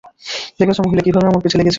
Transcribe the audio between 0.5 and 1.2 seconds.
দেখেছ, মহিলা